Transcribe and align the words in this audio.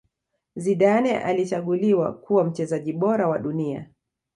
Zidane 0.55 1.19
alichaguliwe 1.19 2.11
kuwa 2.13 2.43
mchezaji 2.43 2.93
bora 2.93 3.27
wa 3.27 3.39
dunia 3.39 3.89